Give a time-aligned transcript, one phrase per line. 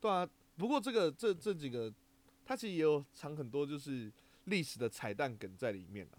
[0.00, 1.92] 对啊，不过这个这这几个，
[2.44, 4.10] 它其实也有藏很多就是
[4.44, 6.18] 历史的彩蛋梗在里面啊。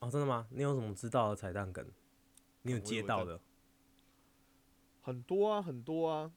[0.00, 0.46] 哦，真的吗？
[0.50, 1.86] 你有什么知道的彩蛋梗？
[2.62, 3.40] 你有接到的？
[5.02, 6.30] 很多啊，很多啊，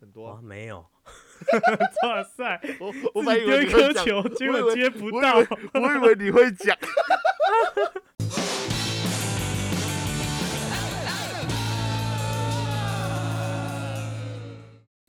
[0.00, 0.84] 很多啊，没有。
[2.04, 2.60] 哇塞！
[2.80, 5.36] 我我以为你会球，结果接不到。
[5.74, 6.76] 我以为你会讲。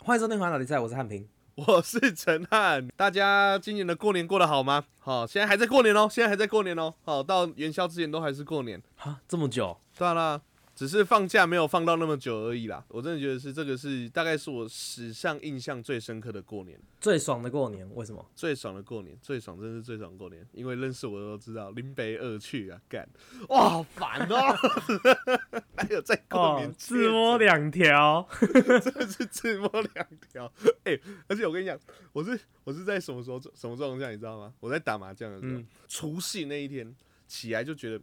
[0.09, 1.23] 欢迎收听《环岛比赛》，我是汉平，
[1.53, 2.87] 我是陈汉。
[2.97, 4.83] 大家今年的过年过得好吗？
[4.97, 6.91] 好，现在还在过年哦，现在还在过年哦。
[7.03, 8.81] 好，到元宵之前都还是过年。
[8.95, 9.79] 哈，这么久？
[9.95, 10.41] 对了。
[10.79, 18.25] 只是放假没有放到那么久而已啦，我真的觉得是这个是大概是我史上印象最深刻的过年，最爽的过年，为什么？
[18.33, 23.05] 最爽的过年，最爽真是最爽过年，因为认识我的都知道，林北二去啊，干，
[23.49, 24.55] 哇，好烦哦，
[25.75, 30.49] 还有在过年自摸两条， 真的是自摸两条，
[30.85, 31.77] 哎，而且我跟你讲，
[32.13, 34.53] 我是我是在什么时候什么状况下你知道吗？
[34.61, 36.95] 我在打麻将的时候，除夕那一天
[37.27, 38.01] 起来就觉得，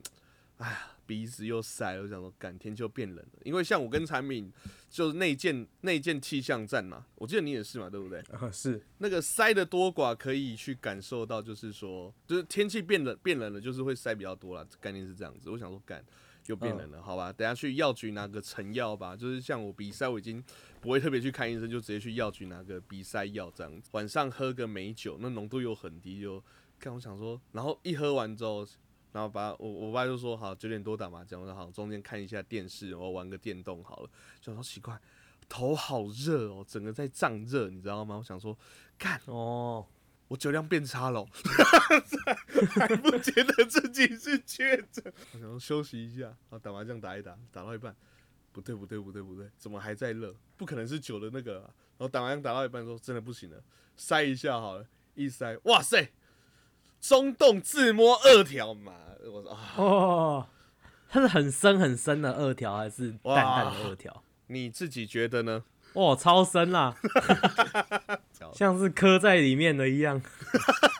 [0.58, 0.90] 哎呀。
[1.06, 3.38] 鼻子又塞，我想说，感天就变冷了。
[3.44, 4.52] 因为像我跟产品，
[4.90, 8.18] 就是那件那件气象站嘛，我记得你也是嘛，对不对？
[8.32, 14.66] 啊，是那个塞的多寡可以去感受到，就是说，就是天气变冷变冷了，就是会塞比较多了。
[14.80, 15.48] 概念是这样子。
[15.48, 16.04] 我想说，干
[16.46, 19.14] 又变冷了，好吧，等下去药局拿个成药吧。
[19.14, 20.42] 就是像我鼻塞，我已经
[20.80, 23.88] 不会特别去看医生，就直接去药局拿个鼻塞药这样子。
[23.92, 26.42] 晚上喝个美酒，那浓度又很低，就
[26.80, 28.66] 看我想说，然后一喝完之后。
[29.16, 34.10] 然后把我我爸就说好九点多打麻将，我说好中间看一下电视，我玩个电动好了。
[34.42, 35.00] 就说奇怪，
[35.48, 38.18] 头好热哦，整个在胀热，你知道吗？
[38.18, 38.54] 我想说，
[38.98, 39.86] 干哦，
[40.28, 41.26] 我酒量变差了，
[42.76, 45.02] 还不觉得自己是确诊。
[45.32, 47.96] 我想说休息一下，然后打麻将打一打，打到一半，
[48.52, 50.36] 不对不对不对不对，怎么还在热？
[50.58, 51.60] 不可能是酒的那个。
[51.96, 53.64] 然后打麻将打到一半说真的不行了，
[53.96, 56.12] 塞一下好了，一塞，哇塞！
[57.00, 58.92] 中洞自摸二条嘛，
[59.24, 60.46] 我说啊，哦，
[61.08, 64.22] 它是很深很深的二条还是淡淡的二条？
[64.48, 65.64] 你自己觉得呢？
[65.94, 66.94] 哇，超深啦，
[68.52, 70.20] 像是刻在里面的一样。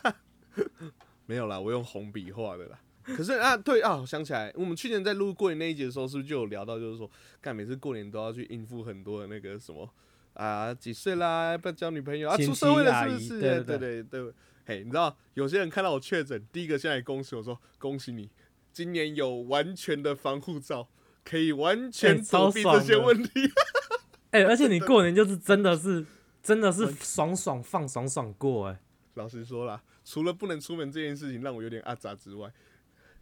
[1.27, 2.79] 没有啦，我用红笔画的啦。
[3.03, 9.87] 可是啊，对啊，我想起来，我们去年在录过年那一集的时候，是不是就有聊到，就是说，干每次过年都要去应付很多的那个什么
[10.33, 13.39] 啊，几岁啦，要不要交女朋友啊，出社会了是不是？
[13.39, 14.33] 对对对对。
[14.67, 18.29] 嘿，你知道有些人看到我确诊，第一个先来恭喜我说：“恭喜你，
[18.73, 20.89] 今年有完全的防护罩，
[21.23, 23.29] 可以完全躲避这些问题。
[24.31, 26.05] ”哎，而且你过年就是真的是
[26.43, 28.77] 真的是爽爽放爽爽过哎。
[29.13, 32.51] 老实说啦，除了不能出门这件事情让我有点阿杂之外，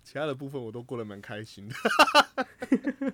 [0.04, 3.14] 其他的部分我都过得蛮开心的。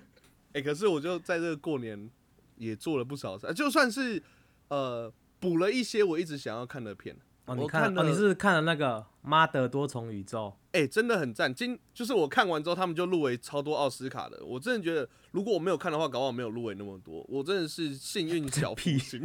[0.54, 2.10] 哎，可是我就在这个过年
[2.56, 4.22] 也做了不少事，就算是
[4.68, 7.14] 呃补了一些我一直想要看的片。
[7.46, 10.54] 哦，你看哦，你是看了那个《妈的多重宇宙》？
[10.78, 11.52] 哎，真的很赞。
[11.52, 14.44] 今就是我看完之后，他们就入围超多奥斯卡的。
[14.44, 17.24] 我真的觉得，如果我没有看的话，搞不好没有入围那么多。
[17.28, 19.20] 我真的是幸运小屁星。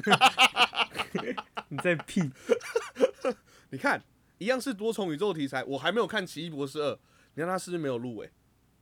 [1.70, 2.22] 你在屁？
[3.70, 4.02] 你看，
[4.40, 6.94] 一样是多重宇宙题材，我还没有看《奇异博士二》，
[7.36, 8.30] 你看他是不是没有入围？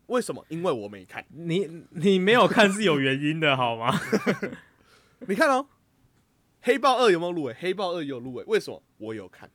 [0.07, 0.45] 为什么？
[0.49, 1.25] 因为我没看。
[1.29, 3.93] 你你没有看是有原因的，好吗？
[5.27, 5.67] 你看哦。
[6.61, 7.53] 黑豹二有没有入围？
[7.59, 8.81] 黑豹二有入围，为什么？
[8.97, 9.49] 我有看。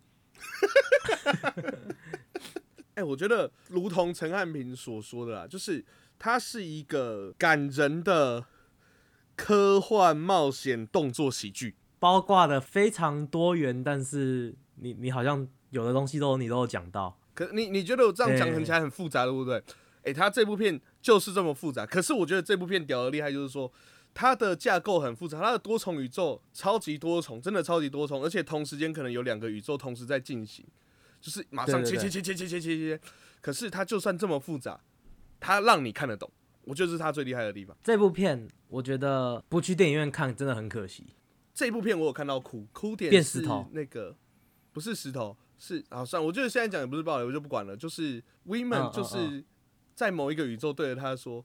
[2.94, 5.84] 哎，我觉得如同陈汉平所说的啦，就是
[6.18, 8.44] 它是一个感人的
[9.36, 13.82] 科幻冒险动作喜剧，包挂的非常多元。
[13.82, 19.62] 但是你你好像有的东西都你都有讲到，可你你觉得我这样讲起来很复杂，对不对？
[20.02, 21.86] 哎，他这部片就是这么复杂。
[21.86, 23.72] 可是我觉得这部片屌的厉害，就是说。
[24.12, 30.66] 它的架构很复杂，它的多重宇宙超级多重，真的超级多重，而且同时间可能有两个宇宙同时在进行，
[31.21, 33.00] 就是马上切切切切切切切切。
[33.41, 34.81] 可是它就算这么复杂，
[35.38, 36.31] 它让你看得懂，
[36.62, 37.75] 我觉得是它最厉害的地方。
[37.82, 41.06] 这部片我觉得不去电影院看真的很可惜。
[41.55, 44.17] 这部片我有看到哭，哭点变石头，那个
[44.73, 47.76] 不是石头，是啊，算了，我觉得现在讲也不是暴雷，我就不管了。
[47.76, 49.44] 就是 Women 就是
[49.94, 51.44] 在某一个宇宙对着他说。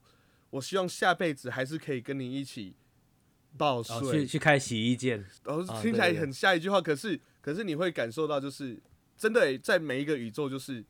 [0.55, 2.75] 我希望下辈子还是可以跟你一起
[3.57, 5.25] 报税，去去开洗衣店。
[5.43, 8.81] 然后听起来很下一句话，可是可是你会感受到，就是
[9.17, 10.83] 真的在每一个宇宙，就是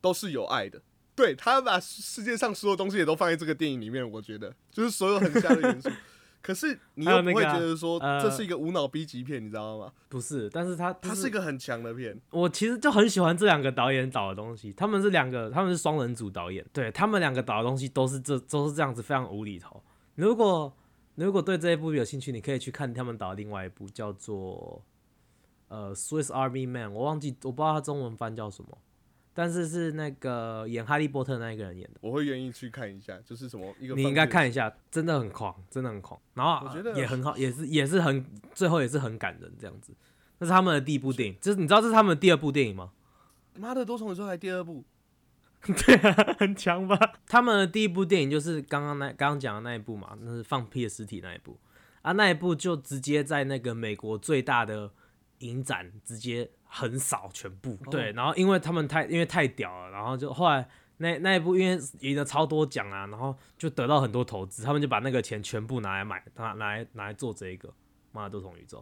[0.00, 0.82] 都是有爱的。
[1.14, 5.88] 对他把世界上所有东西也都放在这个电影里面，我觉得就是所有很像的元素。
[6.48, 9.92] 可是你又不会觉得说这是一个无脑 B 级片，你知道吗？
[10.08, 12.18] 不是，但是他他是一个很强的片。
[12.30, 19.82] 我其实就很喜欢这两个导演导的东西，他们是两个，他们是双人组导演，对他们两个导的东西都是这都是这样子，非常无厘头。
[20.14, 20.74] 如果
[21.16, 24.82] 如果对这一部有兴趣，你可以去看他们导的另外一部，叫做
[25.68, 28.78] 呃《Swiss Army Man》，我忘记我不知道它中文翻叫什么，
[29.38, 32.00] 但是是那个演哈利波特那一个人演的。
[32.00, 36.20] 我会愿意去看一下，就是什么一个你应该看一下，真的很狂，真的很狂。
[36.34, 39.94] 然后我觉得也很好，也是也是很最后也是很感人这样子。
[40.38, 42.90] 那是他们的第一部电影，就是你知道这是他们的第二部电影吗？
[43.54, 44.84] 妈的多重宇宙还第二部，
[45.62, 46.98] 对啊，很强吧？
[47.28, 51.56] 他们的第一部电影就是刚刚那刚刚讲的那一部嘛，那是放屁的尸体那一部
[52.02, 54.90] 啊，那一部就直接在那个美国最大的
[55.38, 57.76] 影展直接横扫全部。
[57.90, 60.68] 对，然后因为他们太因为太屌了，然后就后来
[60.98, 67.68] 那那一部因为赢了超多奖啊，然后就得到很多投资，他们就把那个钱全部拿来买，拿拿来拿来做这一个
[68.12, 68.78] 《妈的多重宇宙》，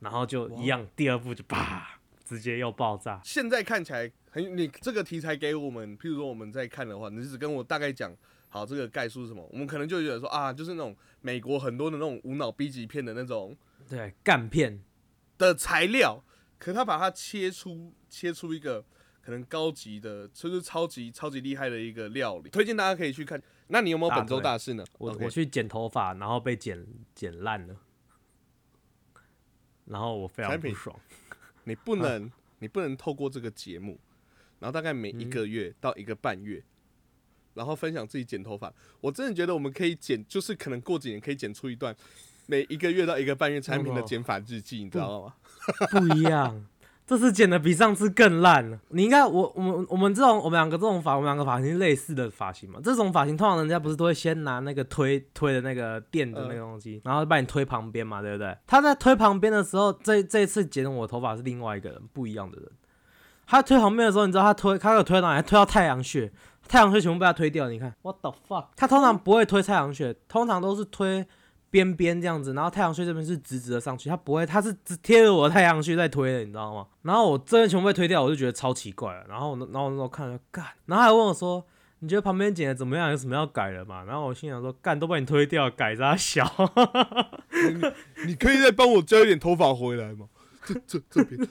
[0.00, 3.20] 然后就一样，第二部就啪直接又爆炸。
[3.24, 8.14] 现在看起来很，你这个题材给我们，譬如说我们在看的话，你只跟我大概讲
[8.48, 13.56] 好这个概述是什么，我们可能就觉得说啊，就是那种美国很多的那种无脑 B 级片的那种
[13.88, 14.82] 对，干片。
[15.38, 16.22] 的材料，
[16.60, 18.84] 可他把它切出切出一个
[19.22, 23.42] 可能高级的，就是超级超级厉害的一个料理，推荐大家可以去看。
[23.68, 24.84] 那你有没有本周大事呢？
[24.98, 27.76] 我我去剪头发，然后被剪剪烂了，
[29.86, 30.94] 然后我非常不爽。
[31.64, 33.98] 你不能，你不能透过这个节目，
[34.58, 36.62] 然后大概每一个月到一个半月，
[37.54, 38.72] 然后分享自己剪头发。
[39.00, 41.96] 我真的觉得我们可以剪，就是可能过几年可以剪出一段
[42.46, 45.36] 每一个月到一个半月产品的哦剪发日记，你知道吗？
[45.90, 46.64] 不一样，
[47.06, 48.78] 这次剪的比上次更烂了。
[48.90, 52.78] 你应该我我们我们这种我们两个这种发我们两个发型是类似的发型嘛？
[52.82, 58.56] 这种发型通常人家不是都会先拿那个推推的那个垫的那个东西，然后把你推旁边嘛，对不对？
[58.66, 62.70] 他在推旁边的时候，这这一次剪我头发是另外一个人，不一样的人。
[63.46, 65.36] 他推旁边的时候，你知道他推他有推到哪里？
[65.38, 66.30] 还推到太阳穴，
[66.68, 67.68] 太阳穴全部被他推掉。
[67.68, 68.66] 你看，what the fuck？
[68.76, 71.26] 他通常不会推太阳穴，通常都是推
[71.70, 76.86] 边边这样子，然后太阳穴这边是直直的上去，它不会，它是只贴着我的太阳穴在推的，你知道吗？
[77.02, 79.24] 然后我这边全部被推掉，我就觉得超奇怪了。
[79.28, 81.64] 然后我那，然后我那时候看了干，然后还问我说
[82.00, 83.10] ：“你觉得旁边剪的怎么样？
[83.10, 86.44] 有什么要改的吗？”然后我心想说：“干，都被你推掉，改啥小？
[88.26, 90.26] 你可以再帮我交一点头发回来吗？
[90.64, 91.48] 这这这边，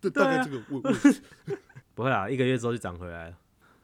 [0.00, 1.22] 这大概这个位位置。
[1.94, 3.36] 不会啦，一个月之后就长回来了。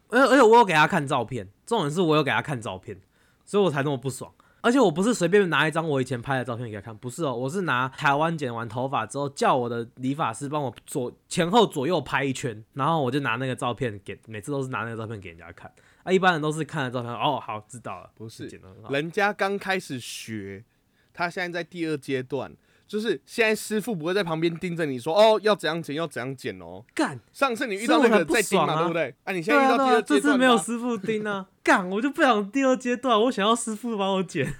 [0.09, 2.99] 而而且我有给他看照片，重点是我有给他看照片，
[3.45, 4.33] 所以我才那么不爽。
[4.61, 15.73] 而且我不是随便拿一张我以前拍的照片给他看，不是哦，我是拿台湾剪完头发之后，叫我的理发师帮我左前后左右拍一圈，然后我就拿那个照片给，每次都是拿那个照片给人家看。
[16.03, 18.91] 啊，一般人都是看了照片，哦，好，知道了，不是剪得很好。
[18.91, 20.65] 人家刚开始学，
[21.13, 22.53] 他现在在第二阶段，
[22.89, 26.83] 就是现在师傅不会在旁边盯着你说哦要怎样剪要怎样剪哦。
[26.95, 29.15] 干，上次你遇到那个在盯嘛，对不对？
[29.25, 34.55] 啊，你现在遇到第二阶段次没有吧师傅盯啊，干，我就不想第二阶段，我想要师傅帮我剪。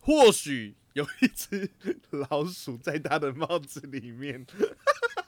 [0.00, 1.70] 或许有一只
[2.10, 4.44] 老鼠在他的帽子里面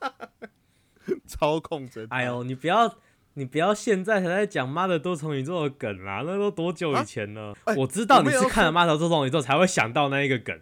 [1.29, 2.07] 操控着。
[2.09, 2.97] 哎呦，你不要，
[3.35, 7.55] 你不要现在才在讲妈的多重宇宙的梗啦，那都多久以前了？
[7.65, 10.59] 哎我知道你是看了妈的多重宇宙才会想到那一个梗，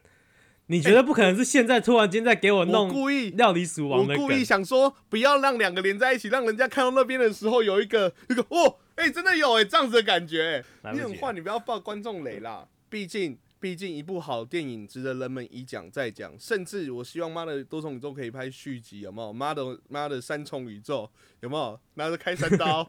[0.73, 4.25] 你觉得不可能是现在突然间在给我我弄故意，料理鼠我王的梗。
[4.25, 12.67] 故意想说不要让两个连在一起，让人家看到那边的时候有一个一个哦，哎、真的有哎、这样子的感觉、来不及了你很坏，你不要爆观众雷啦。
[12.89, 19.31] 毕竟，毕竟一部好电影值得人们一讲再讲，甚至我希望妈的多重宇宙可以拍续集，有没有？
[19.31, 21.79] 妈的妈的三重宇宙有没有？
[21.95, 22.89] 拿着开山刀，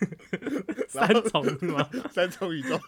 [0.88, 1.88] 三重是吗？
[2.12, 2.78] 三重宇宙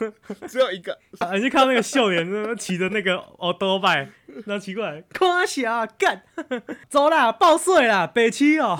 [0.48, 4.08] 只有一个，啊，你就看到那个秀莲那骑着那个奥多拜，
[4.46, 6.22] 然后骑过来，夸下干，
[6.88, 8.78] 走啦，报税啦，北七哦。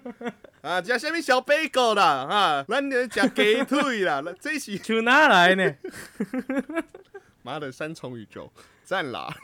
[0.62, 5.74] 啊，加下面小贝狗啦，啊，咱就吃鸡腿啦，那这是去哪来呢？
[7.42, 8.52] 妈的三重宇宙，
[8.84, 9.34] 赞啦！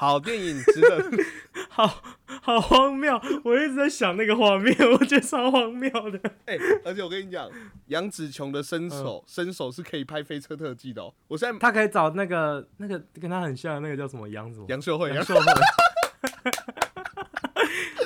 [0.00, 1.10] 好电影值得，
[1.68, 1.86] 好
[2.24, 3.20] 好荒谬！
[3.44, 6.18] 我一直在想那个画面，我觉得超荒谬的。
[6.46, 7.46] 哎、而且我跟你讲，
[7.88, 11.12] 杨紫琼的身手，身手是可以拍飞车特技的哦。
[11.28, 15.42] 我现在他可以找那个那个跟他很像的那个叫什么杨什么杨秀慧，杨杨秀慧，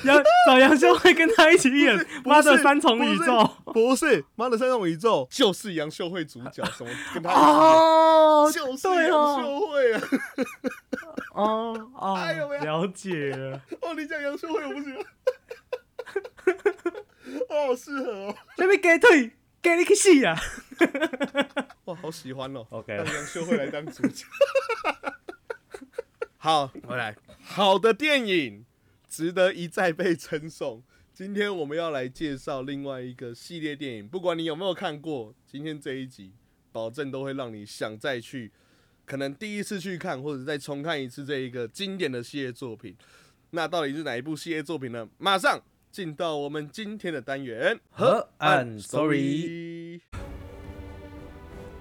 [0.05, 3.25] 杨找杨秀慧跟他一起演《妈的三重宇宙》
[3.73, 10.03] 不是妈的三重宇宙，就是杨秀慧主角，什么 跟他一起演哦，就是杨哦，秀慧啊！
[11.35, 13.61] 哦哦， 哎呦喂了解了。
[13.83, 14.95] 哦，你讲杨秀慧我不行，
[17.49, 19.31] 哦，好适合哦，那边给腿，
[19.63, 20.37] 给你去死啊
[21.87, 22.67] 哇，好喜欢哦。
[22.71, 24.27] ！OK，让杨秀慧来当主角。
[26.37, 28.65] 好，我来，好的电影
[29.15, 30.83] 值得一再被称颂。
[31.13, 36.33] 今天我们要来介绍另外一个系列电影，不管你有没有看过，今天这一集
[36.73, 38.51] 保证都会让你想再去，
[39.05, 42.97] 可能第一次去看，或者再重看一次这一个经典的系列作品。
[43.51, 45.09] 那到底是哪一部系列作品呢？
[45.19, 47.79] 马上进到我们今天的单元。
[47.93, 50.01] 河岸 story。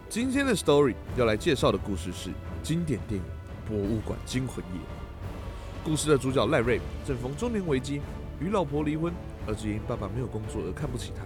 [0.07, 2.29] 今天的 story 要来介绍的故事是
[2.61, 3.25] 经典电影
[3.67, 4.79] 《博物馆惊魂夜》。
[5.83, 8.01] 故事的主角赖瑞正逢中年危机，
[8.39, 9.11] 与老婆离婚，
[9.45, 11.23] 儿子因爸爸没有工作而看不起他。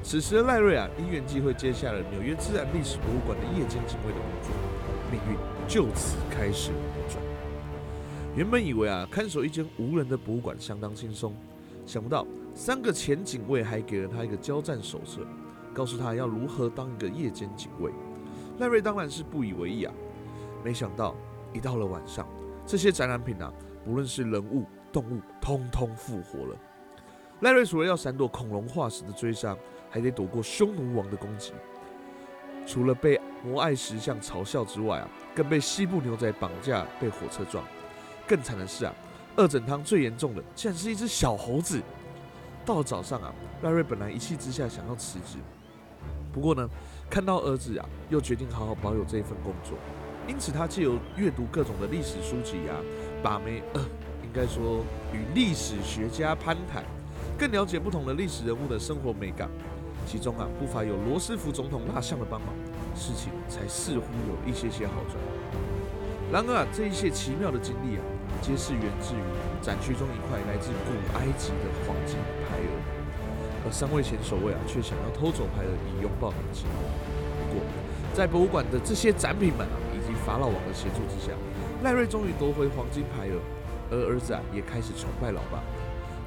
[0.00, 4.52] 此时的赖瑞啊，因缘际会接下了纽约自然历史博物馆的夜间警卫的工作，
[5.10, 7.20] 命运就此开始扭转。
[8.36, 11.34] 原本以为啊，看守一间无人的博物馆相当轻松，
[11.84, 15.22] 想不到三个前警卫还给了他一个交战手册，
[15.74, 17.90] 告诉他要如何当一个夜间警卫。
[18.60, 19.92] 赖瑞当然是不以为意啊，
[20.64, 21.16] 没想到
[21.52, 22.24] 一到了晚上，
[22.64, 23.52] 这些展览品啊，
[23.84, 26.56] 不论是人物、动物，通通复活了。
[27.40, 29.56] 赖瑞除了要闪躲恐龙化石的追杀，
[29.88, 31.52] 还得躲过匈奴王的攻击。
[32.66, 37.64] 除了被摩艾石像嘲笑之外啊，更被西部牛仔绑架，被火车撞。
[38.26, 38.94] 更惨的是啊，
[39.36, 41.80] 二整汤最严重的，竟然是一只小猴子。
[42.64, 45.38] 到了早上啊，赖瑞本来一气之下想要辞职，
[46.32, 46.68] 不过呢。
[47.08, 49.76] 看到儿子啊，又决定好好保有这一份工作，
[50.28, 52.78] 因此他借由阅读各种的历史书籍啊，
[53.22, 53.80] 把妹呃，
[54.22, 56.82] 应该说与历史学家攀谈，
[57.38, 59.48] 更了解不同的历史人物的生活美感，
[60.06, 62.54] 其中啊不乏有罗斯福总统蜡像的帮忙，
[62.94, 65.16] 事情才似乎有一些些好转。
[66.32, 68.02] 然而啊，这一切奇妙的经历啊，
[68.40, 69.20] 皆是源自于
[69.60, 72.16] 展区中一块来自古埃及的黄金
[72.48, 72.72] 牌额。
[73.66, 76.64] 而三位前守卫啊，却想要偷走牌额以拥抱年轻。
[76.70, 77.60] 不过，
[78.14, 81.34] 在博物馆的这些展品们啊，以及法老王的协助之下，
[81.82, 83.40] 赖瑞终于夺回黄金牌了，
[83.90, 85.62] 而儿子啊，也开始崇拜老爸。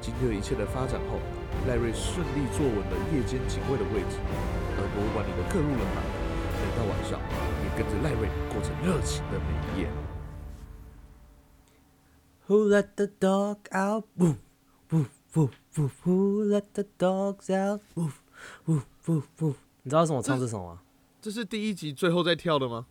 [0.00, 1.20] 经过一切的发展后，
[1.68, 4.18] 赖瑞顺利坐稳了夜间警卫的位置，
[4.74, 6.02] 而博物馆里的各路人马，
[6.58, 7.20] 每到晚上
[7.62, 9.88] 也跟着赖瑞过着热情的每一夜。
[12.48, 14.04] Who let the dog out?
[14.18, 14.36] Woof,
[14.90, 15.90] woof, woof.
[16.04, 17.80] Who let the dogs out?
[17.94, 18.14] Woof,
[18.66, 19.54] woof, woof, woof.
[19.84, 20.80] 你知道为什么我唱这首吗？
[21.22, 22.86] 这是第一集最后在跳的吗？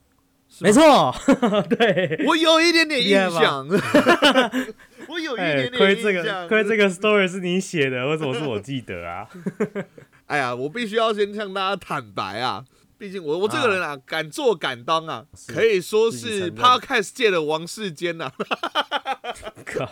[0.59, 1.13] 没错，
[1.69, 3.67] 对，我有一点点印象。
[5.09, 5.77] 我有一点点印象。
[5.77, 9.27] 亏这个亏这个 story 是你写的，为什么是我记得啊？
[10.27, 12.63] 哎呀，我必须要先向大家坦白啊，
[12.97, 18.31] 毕竟我我这个人啊，敢做敢当啊，可以说是 podcast 界的王世坚呐。
[19.65, 19.89] 靠！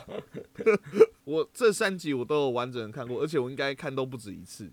[1.26, 4.72] 我这三集我都有完整的看过，而且我应该看都不止一次。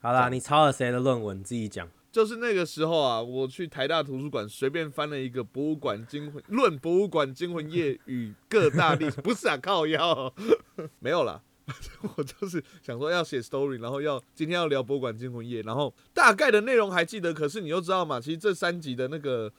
[0.00, 1.42] 好啦，你抄了谁的论文？
[1.42, 1.88] 自己讲。
[2.14, 10.32] 就是那个时候啊，我去台大图书馆随便翻了一个《博物馆惊魂论》，《博物馆惊魂夜与各大历史》，不是啊，靠腰，
[11.00, 11.42] 没有啦。
[12.16, 19.52] 我就是想说要写 story，然后要今天要聊《博物馆惊魂夜》，然后大概的内容还记得，可是你又知道嘛，其实这三集的那个。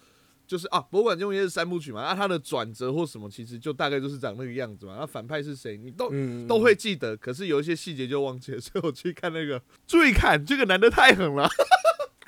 [0.47, 4.95] 就是啊，博物馆惊魂夜是三部曲嘛，那它的转折或什么，其实就大概就是长那个样子嘛。
[4.99, 6.11] 那反派是谁，你都
[6.47, 8.59] 都会记得，可是有一些细节就忘记了。
[8.61, 11.49] 所以我去看那个，注意看，这个男的太狠了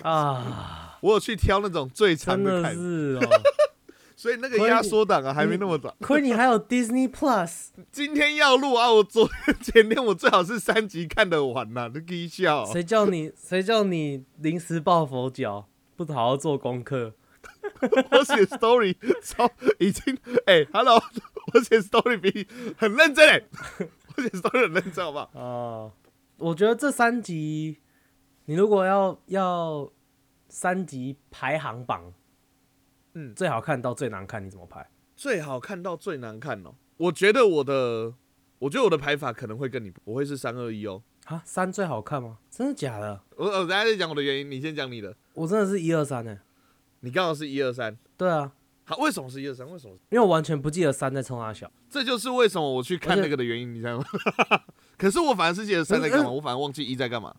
[0.03, 0.97] 啊！
[1.01, 3.29] 我有去挑那种最长的看，是哦。
[4.17, 5.93] 所以那个压缩档啊，还没那么短。
[6.01, 8.91] 亏你还有 Disney Plus，今天要录啊！
[8.91, 12.65] 我昨天前天我最好是三集看得完呐，都可笑。
[12.65, 17.13] 谁叫你谁叫你临时抱佛脚，不好好做功课？
[18.11, 20.99] 我写 story 超已经哎，hello，
[21.53, 23.43] 我写 story 比很认真哎，
[24.17, 25.29] 我写 story 很认真好不好？
[25.39, 25.91] 啊，
[26.37, 27.77] 我觉得这三集，
[28.49, 29.91] 你如果要要
[30.47, 32.13] 三级排行榜，
[33.13, 34.89] 嗯，最好看到最难看，你怎么排？
[35.17, 38.13] 最好看到最难看哦，我觉得我的，
[38.59, 41.03] 我觉得我的排法可能会跟你，我会是三二一哦。
[41.25, 42.37] 啊，三最好看吗？
[42.49, 43.21] 真的假的？
[43.35, 45.13] 我我等下再讲我的原因，你先讲你的。
[45.33, 46.39] 我真的是一二三呢。
[47.01, 48.53] 你刚好是一二三，对啊，
[48.85, 49.69] 好，为什么是一二三？
[49.69, 49.93] 为什么？
[50.09, 54.05] 因为我完全不记得三在冲阿小，这就是为什么我去看那个的原因，你知道吗？
[54.97, 57.35] 可是我反而是记得三在干嘛，我反而忘记一在干嘛。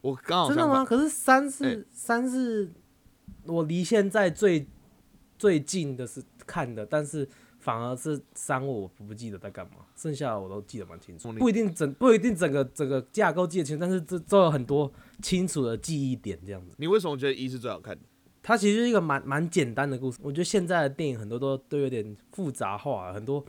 [0.00, 0.84] 我刚好真的吗？
[0.84, 2.70] 可是三是三是
[3.44, 4.66] 我离现在最
[5.38, 7.28] 最近的是看的，但是
[7.58, 11.32] 反而是三我不记得在干嘛，剩下的我都记得蛮清楚。
[11.32, 14.90] 不一定整不一定整个整个架构记得清，但是这都有很多
[15.22, 16.74] 清楚的记忆点这样子。
[16.78, 18.02] 你为什么觉得一是最好看的？
[18.42, 23.44] 它其实是一个蛮蛮简单的故事，我觉得现在的电影很多都都有点复杂化，很多，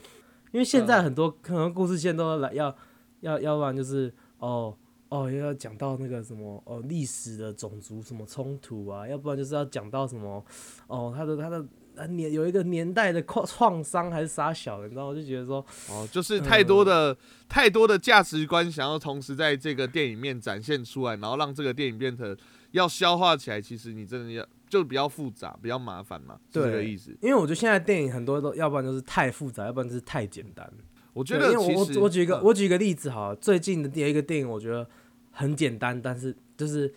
[0.51, 2.75] 因为现在很多可能故事线都来要
[3.21, 4.77] 要要不然就是哦
[5.11, 10.43] 哦又要讲到那个什么哦历史的种族什么冲突啊，要不然就是要讲到什么
[10.87, 17.15] 哦他的他的年有一个年代的创创伤还是啥小的，你知道我就觉得说哦就是太多的
[17.47, 22.35] 太多的价值观想要同时在这个电影面展现出来，然后让这个电影变成
[22.71, 24.43] 要消化起来，其实你真的要。
[24.71, 27.11] 就比较复杂，比较麻烦嘛，是这个意思。
[27.21, 30.65] 因为我觉得现在电影很多都要不然就是太复杂，要不然就是太简单。
[31.11, 34.87] 我觉得因为我我我举一个嗯我举一个例子好了，最近的第一个电影我觉得
[35.31, 36.93] 很简单，但是就是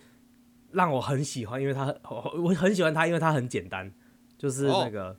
[0.71, 3.91] 让我很喜欢，因为它我我很喜欢它，因为它很简单，
[4.37, 5.17] 就是哦那个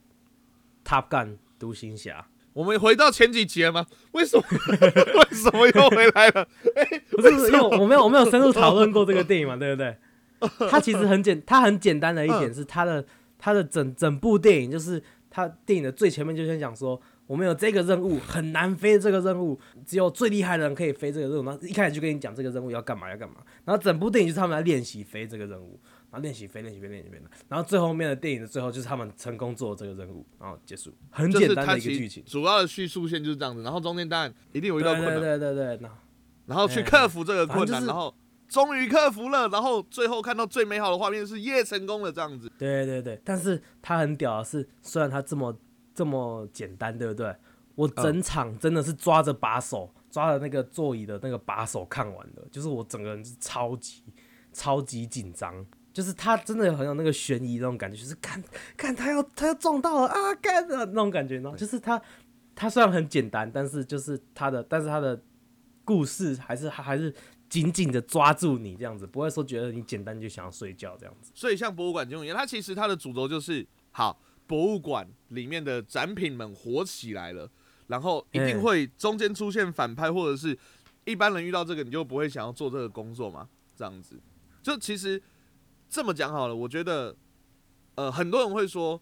[0.84, 2.26] Top Gun 独行侠。
[2.52, 3.86] 我们回到前几集了吗？
[4.12, 6.48] 为什么 为什么又回来了？
[7.12, 9.96] 不是不是，因为我没有我没有深入讨论过这个电影嘛，对不对？
[10.70, 13.04] 它其实很简，它很简单的一点是它的
[13.38, 25.78] 它的整整部电影就是它电影的最前面就先讲说，我们有这个任务很难飞这个任务，只有最厉害的人可以飞这个任务，然后一开始就跟你讲这个任务要干嘛要干嘛，然后整部电影就是他们在练习飞这个任务，
[26.10, 32.22] 然后练习飞练习飞练习飞，然后最后面的电影的最后就是他们成功做这个任务，然后结束，很简单的一个剧情。
[32.24, 35.80] 主要的叙述线就是这样子，然后中间当然一定有遇到困难，对对对
[36.46, 38.14] 然后去克服这个困难，就是然后
[38.48, 42.48] 终于克服了，然后最后看到最美好的画面是耶成功了这样子。
[42.56, 45.58] 对对对，但是他很屌的是，虽然他这么
[45.96, 47.34] 这么简单，对不对？
[47.74, 54.02] 我整场真的是抓着把手，抓着那个座椅的那个把手看完的，就是我整个人是超级
[54.52, 58.42] 超级紧张，就是他真的很有那个悬疑那种感觉，就是看
[58.76, 62.00] 看他要他要撞到了啊，干的那种感觉，然后就是他
[62.54, 65.20] 他虽然很简单，但是就是他的，但是他的
[65.84, 67.14] 故事还是还是
[67.50, 71.30] 紧紧的抓住你这样子，不会说觉得你简单就想要睡觉这样子。
[71.34, 77.50] 所以像博物馆金融业，它其实它的主轴就是好，博物馆里面的展品们火起来了，
[77.88, 80.56] 然后一定会中间出现反派，或者是
[81.04, 84.20] 一般人遇到这个你就不会想要做这个工作嘛，这样子。
[84.62, 85.20] 就其实
[85.88, 87.16] 这么讲好了，我觉得
[87.96, 89.00] 呃很多人会说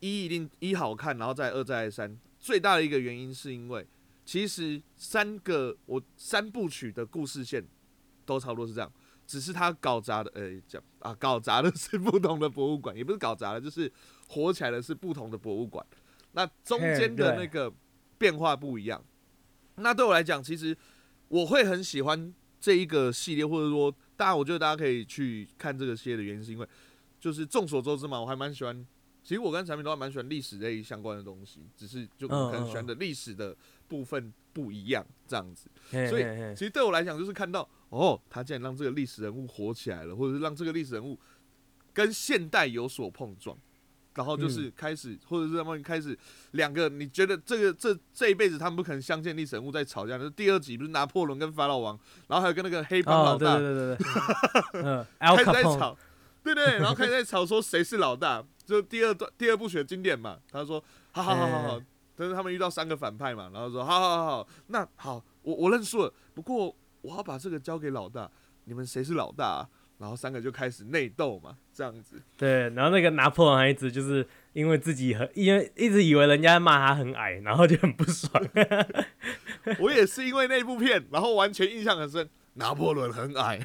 [0.00, 3.86] 一一定一好看，然后再二再三，最大的一个原因是因为
[4.24, 7.66] 其实三个我三部曲的故事线
[8.24, 8.92] 都差不多是这样。
[9.30, 13.90] 只是它搞砸的，呃、讲啊，搞砸的 是不同的博物馆，也不是搞砸了，就是
[14.26, 15.86] 火起来的是不同的博物馆。
[16.32, 17.72] 那中间的那个
[18.18, 19.00] 变化不一样。
[19.76, 20.76] 那对我来讲，其实
[21.28, 26.66] 我会很喜欢这一个系列，或者说，大家我觉得大家可以去看这个系列的原因，是因为
[27.20, 28.84] 就是众所周知嘛，我还蛮喜欢。
[29.22, 33.56] 其实我跟产品都还蛮喜欢历史类相关的东西，只是就可能喜欢的历史的
[33.90, 35.68] 部分不一样，这样子。
[36.08, 36.24] 所以
[36.54, 41.18] 其实对我来讲，就是看到哦，他竟然让这个历史人物火起来了，或者是让这个历史人物
[41.92, 43.58] 跟现代有所碰撞，
[44.14, 46.16] 然后就是开始，或者是他们开始
[46.52, 51.98] 两个，你觉得这个这这一辈子他们不可能相见历史人物在吵架，就是第二集不是拿破仑跟法老王，
[52.28, 53.98] 然后还有跟那个黑帮哦，老大、对对对对
[54.72, 55.98] 对， 嗯，Al 开始在吵，
[56.44, 60.38] 对对，然后开始在吵说谁是老大，就第二段第二部曲的经典嘛。
[60.50, 61.84] 他说好好好好好哎，
[62.20, 68.30] 但是他们遇到三个反派嘛，然后说好好好好，那好，我我认输了，不过我要把这个交给老大，
[68.64, 69.68] 你们谁是老大、啊？
[69.96, 72.20] 然后三个就开始内斗嘛，这样子。
[72.36, 78.42] 对，然后那个拿破仑还一直就是因为自己很，因为一直以为人家骂他很矮，然后就很不爽。
[79.80, 82.28] 我也是因为那部片，然后完全印象很深。
[82.60, 83.58] 拿破仑很矮，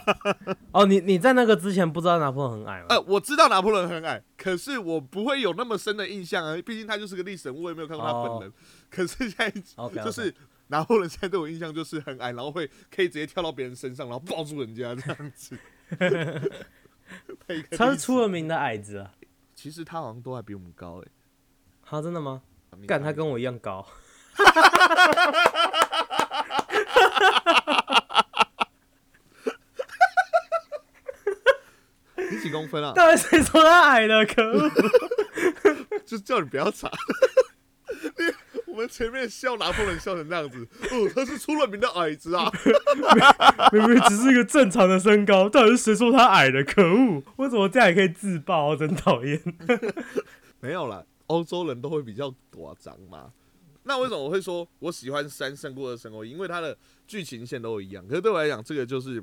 [0.72, 2.86] 哦，你你在那个之前不知道拿破仑很矮吗？
[2.88, 8.52] 呃，我知道拿破仑很矮，可是我不会有那么深的印象啊，毕竟他就是个历史人物，我也没有看过他本人。
[8.90, 9.50] 可是现在
[10.02, 10.34] 就是
[10.68, 15.56] 拿破仑现在对我印象就是很矮，然后会可以直接跳到别人身上，然后抱住人家这样子。
[17.76, 19.12] 他是出了名的矮子啊。
[19.54, 21.08] 其实他好像都还比我们高哎、
[21.82, 22.42] 好，真的吗？
[22.78, 23.86] 你干，他跟我一样高。
[32.32, 32.92] 你几公分啊？
[32.96, 34.24] 到底谁说他矮的？
[34.26, 34.70] 可恶！
[36.04, 36.90] 就叫你不要查。
[38.02, 38.24] 你
[38.66, 42.50] 我们前面笑拿破仑笑成那样子，哦，他是出了名的矮子啊。
[43.70, 46.64] 明明只是一个正常的身高，到底是谁说他矮的？
[46.64, 47.22] 可恶！
[47.36, 48.74] 为什么这样也可以自爆？
[48.74, 49.40] 真讨厌。
[50.60, 53.30] 没有啦，欧洲人都会比较短张嘛。
[53.84, 56.30] 那为什么我会说我喜欢三胜过二胜过一？
[56.30, 58.06] 因为它的剧情线都一样。
[58.08, 59.22] 可是对我来讲，这个就是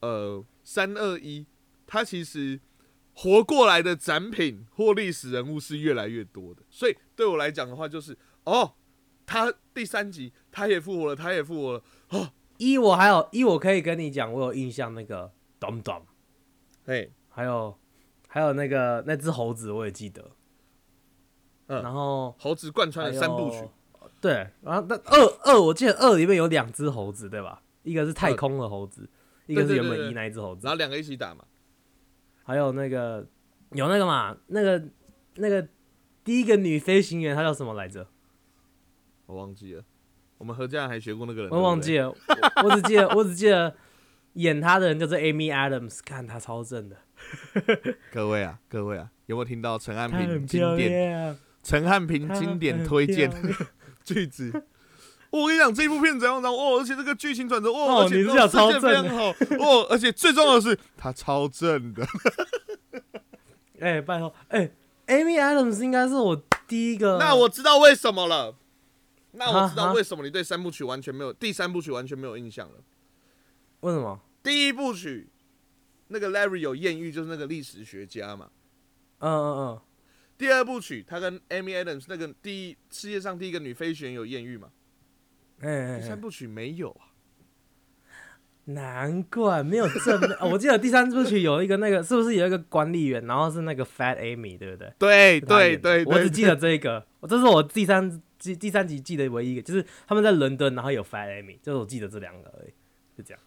[0.00, 1.46] 呃三二一，
[1.86, 2.60] 它其实
[3.12, 6.62] 活过来的展品或历史人物是越来越多的。
[6.70, 8.74] 所以对我来讲的话，就是哦，
[9.26, 11.82] 他第三集他也复活了，他也复活了。
[12.10, 16.02] 哦，一我还有一我可以跟你讲，我有印象那个 Dom Dom，
[16.84, 17.78] 嘿，还有
[18.28, 20.30] 还有那个那只猴子我也记得。
[21.66, 23.66] 嗯然后猴子贯穿了三部曲。
[24.20, 27.62] 对，然后那二二我记得二里面有两只猴子对吧？
[27.82, 29.08] 一个是太空的猴子，
[29.46, 31.44] 一个是原本一那一只猴子然，后两个一起打嘛。
[32.44, 33.26] 还有那个
[33.72, 34.82] 有那个嘛，那个
[35.36, 35.66] 那个
[36.22, 38.06] 第一个女飞行员她叫什么来着？
[39.26, 39.82] 我忘记了，
[40.38, 42.10] 我们何家还学过那个人，我忘记了。
[42.10, 43.74] 我我只记得我只记得
[44.34, 46.96] 演他的人叫做 Amy Adams，看他超正的，
[48.12, 51.36] 各位啊，各位啊，有没有听到陈汉平经典？
[51.62, 53.58] 陈汉平经典推荐漂亮
[54.04, 54.66] 句子。
[55.34, 62.06] 我跟你讲，这部片怎样怎样哦，而且这个剧情转折哦，哦而且这个非常正好哦，而且最重要的是他超正的。
[63.80, 64.70] 哎、拜托，哎、
[65.06, 68.54] a m y Adams 应该是我第一个，那我知道为什么了。
[69.32, 72.74] 那我知道为什么你对三部曲完全没有第三部曲完全没有印象了。
[73.80, 74.20] 为什么？
[74.44, 75.28] 第一部曲
[76.06, 78.50] 那个 Larry 有艳遇，就是那个历史学家嘛。
[79.18, 79.80] 嗯嗯嗯，
[80.38, 84.68] 第二部曲他跟 Amy Adams 那个第一世界上第一个女飞行员有艳遇嘛。
[85.64, 87.10] 哎哎、三部曲没有啊。
[88.66, 90.48] 难怪没有正面、哦。
[90.52, 94.92] 我记得第三部曲有一个那个，是不是有一个管理员，然后是那个 Fat Amy，对不对？
[94.98, 102.72] 对对对对，我只记得这一个，我这是我第三季第三集记得唯一一个，就是他们在伦敦，然后有 Fat Amy，就是我记得这两个而已，
[103.18, 103.40] 就这样。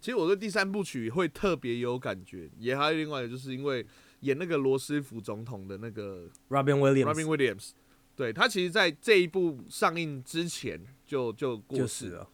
[0.00, 3.84] 其实我对第三部曲会特别有感觉，也还有另外一个，就是因为
[4.20, 7.70] 演那个罗斯福总统的那个 Robin Williams Robin Williams，
[8.18, 10.76] 对他其实在这一部上映之前
[11.06, 12.28] 就就过世就了，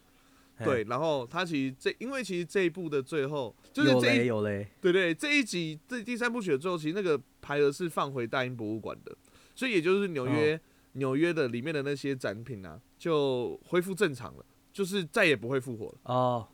[0.64, 9.14] 对，，然后他其实这因为其实这一部的最后就是有这一雷有嘞，对对这一集这第三部曲的最后，其实那个牌额是放回大英博物馆的，
[9.54, 10.58] 所以也就是纽约、
[10.92, 15.98] 纽约的里面的那些展品啊就恢复正常了，就是再也不会复活了。
[16.04, 16.48] 哦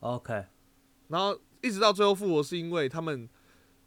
[0.00, 0.44] ，OK，
[1.08, 3.26] 然后一直到最后复活，是因为他们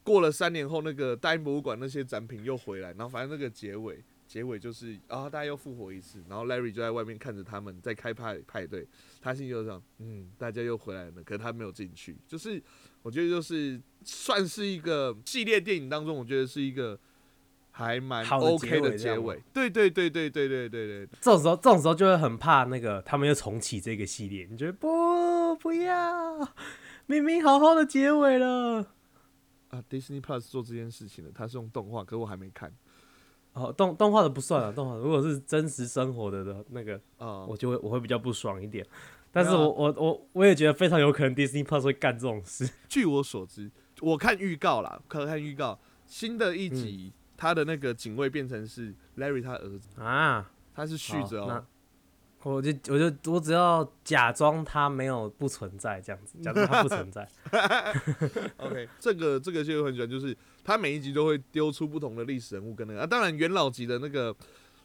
[0.01, 8.85] 过了三年后，那个大英博物馆那些展品又回来，然后反正那个结尾，结尾就是啊，大家又复活一次，然后 Larry 就在外面看着他们在开派派对，
[9.21, 12.61] 他心里就想，嗯，大家又回来了，可是他没有进去，就是
[13.01, 16.99] 我觉得就是算是一个系列电影当中，我觉得是一个
[17.71, 19.41] 还蛮 OK 的结尾。
[19.53, 26.53] 对对对对对对对对，这种时候这种时候就会很怕那个他们又重启这个系列，你觉得不不要，
[27.05, 28.85] 明明好好的结尾了。
[29.69, 32.73] 啊，Disney Plus 做这件事情的，他是用动画，可是我还没看
[33.57, 38.85] 哦，动动画的不算了，动画如果是真实生活的的那个，啊，我就会我会比较不爽一点。
[39.31, 42.69] 但是我我我我也觉得非常有可能 Disney Plus 会干这种事。
[42.87, 43.69] 据我所知，
[44.01, 51.65] 我看预告啦，可看预告，新的一集、他的那个警卫变成是 Larry 他儿子，啊，他是续着哦。
[52.47, 57.27] 我就我就我只要假装他没有不存在这样子， 假装他不存在。
[58.57, 64.35] OK，这个这个就很喜欢，就是他每一集都会丢出不同的历史人物跟那个啊，当然元老级的那个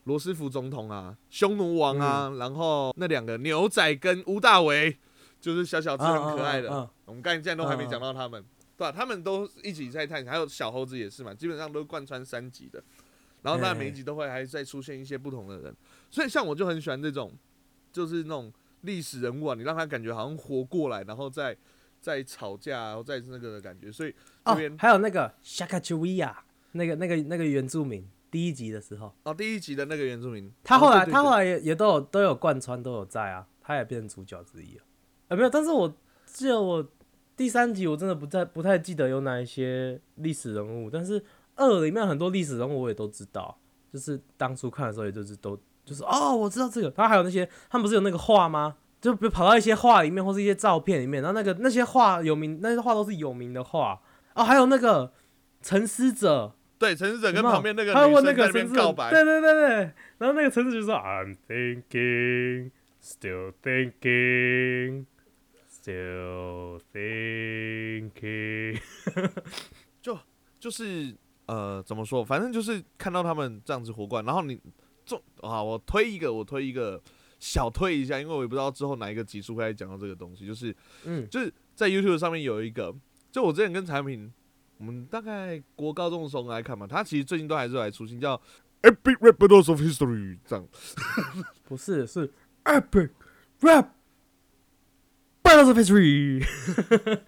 [0.05, 4.99] 罗斯福总统啊，匈奴王啊，嗯然后那两个牛仔跟吴大维，
[5.41, 6.91] 就是小小只很可爱的。
[7.05, 8.43] 我们刚才现在都还没讲到他们，
[8.77, 12.83] 对吧、他们都一起在探险，还有小猴子也是嘛，基本上都贯穿三集的。
[13.43, 15.77] 然后他哎每一集都会还在出现一些不同的人，
[16.13, 17.29] 所以像我就很喜欢这种，
[17.93, 21.57] 就是那种历史人物啊，你让他感觉好像活过来，然后再
[22.01, 23.93] 再吵架，然后再那个的感觉。
[23.93, 24.11] 所以
[24.45, 26.37] 这哦边，还有那个 Shaka c h u i a
[26.73, 34.83] 那个那个那个原住民，第一集的时候，哦，第一集的那个原住民，他后来、他后来也也都有都有贯穿都有在啊，他也变成主角之一了。
[35.29, 36.85] 啊，没有，但是我记得我
[37.37, 41.23] 第三集我真的不太不太记得有哪一些历史人物，但是
[41.57, 43.59] 二里面很多历史人物我也都知道，
[43.93, 45.59] 就是当初看的时候也就是都
[45.93, 46.93] 就是哦，我知道这个。
[46.97, 48.77] 然后还有那些他们不是有那个画吗？
[49.01, 54.01] 就比如跑到一些画里面或是一些照片里面，然后那个那些画有名，那些画都是有名的画
[54.35, 54.45] 哦。
[54.45, 55.13] 还有那个
[55.61, 59.69] 沉思者，对沉思者跟旁边那个他会问那个沉思告白，对对对对，
[60.19, 62.71] 然后那个沉思就说 I'm thinking,
[63.03, 65.07] still thinking,
[65.69, 68.81] still thinking。
[70.63, 71.13] 就是
[71.47, 74.61] 呃怎么说，反正就是看到他们这样子活过来，然后你
[75.05, 77.01] 重啊，我推一个，我推一个
[77.39, 82.95] 小推一下，因为我也不知道之后哪一个集数会来讲到这个东西，就是嗯，就是在 YouTube 上面有一个，
[83.31, 84.33] 就我之前跟产品，
[84.79, 88.41] 我们大概国高中的时候来看嘛，他其实最近都还是有来出新叫
[88.83, 90.67] Epic Rap Battles of History 这样。
[91.65, 92.31] 不是是
[92.65, 93.09] epic
[93.61, 93.89] rap
[95.43, 96.45] battles of history。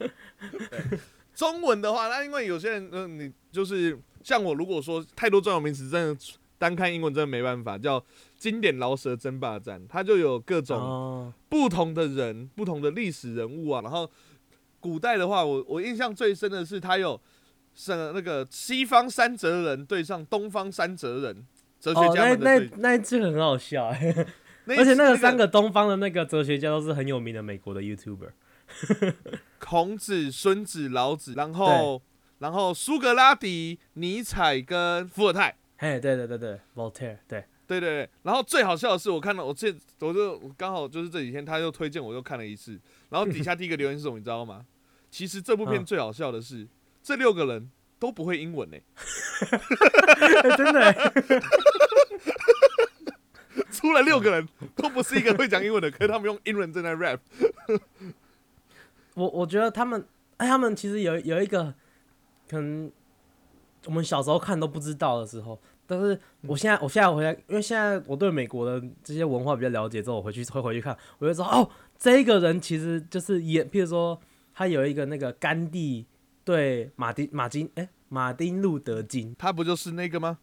[1.34, 6.16] 中文的话，那因为有些人，嗯、你就是像我，如果说太多专有名词，真的
[6.58, 7.76] 单看英文真的没办法。
[7.76, 8.02] 叫
[8.36, 13.80] 经典饶舌争霸战，它就有各种哦，不同的人、不同的历史人物啊。
[13.82, 14.10] 然后
[14.80, 17.20] 古代的话，我我印象最深的是，它有
[17.74, 21.46] 是那个西方三哲人对上东方三哲人，
[21.80, 22.70] 哲学哦，那家们的对。
[22.76, 24.14] 那那一句很好笑哎，
[24.68, 28.30] 而且那那个三个东方的那个哲学家都是很有名的美国的 YouTuber。
[29.58, 32.00] 孔子、孙子、老子，然后
[32.38, 35.56] 然后苏格拉底、尼采跟伏尔泰。
[35.84, 39.70] 嘿，对对对对，Voltaire，对，对对对，然后最好笑的是，我看到我这
[40.00, 44.64] 我就我刚好就是这几天他又推荐，我又看了一次，然后底下第一个留言是什么，你知道吗？
[45.10, 46.66] 其实这部片嗯最好笑的是，
[47.02, 48.82] 这六个人都不会英文呢、欸
[50.56, 51.12] 真的欸，
[53.70, 57.18] 出了六个人都不是一个会讲英文的，可是他们用英文正在 rap。
[59.12, 60.02] 我我觉得他们，
[60.38, 61.74] 哎，他们其实有有一个
[62.48, 62.90] 可能
[63.84, 71.68] 我们小时候看都不知道的时候，但是我现在我现在回来，因为现在我对美国的这些文化比较了解之后，我回去会回去看，我就说哦，
[71.98, 74.18] 这个人其实就是演，譬如说
[74.54, 76.06] 他有一个那个甘地
[76.44, 80.38] 对马丁马丁哎、马丁路德金，他不就是那个吗？